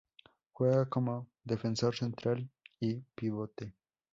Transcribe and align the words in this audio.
Juega 0.53 0.89
como 0.89 1.27
defensor 1.43 1.95
central 1.95 2.49
y 2.79 2.95
pivote. 3.13 3.75